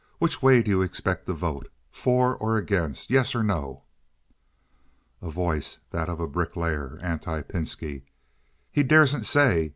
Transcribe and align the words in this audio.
Which 0.17 0.41
way 0.41 0.63
do 0.63 0.71
you 0.71 0.81
expect 0.81 1.27
to 1.27 1.33
vote? 1.33 1.69
For 1.91 2.35
or 2.35 2.57
against? 2.57 3.11
Yes 3.11 3.35
or 3.35 3.43
no?" 3.43 3.83
A 5.21 5.29
Voice 5.29 5.77
(that 5.91 6.09
of 6.09 6.19
a 6.19 6.27
bricklayer, 6.27 6.97
anti 7.03 7.43
Pinski). 7.43 8.01
"He 8.71 8.81
daresn't 8.81 9.27
say. 9.27 9.69